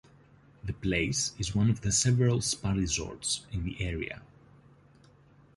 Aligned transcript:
The 0.63 0.73
place 0.73 1.33
is 1.37 1.53
one 1.53 1.69
of 1.69 1.93
several 1.93 2.41
spa 2.41 2.71
resorts 2.71 3.45
in 3.51 3.65
the 3.65 3.79
area. 3.85 4.23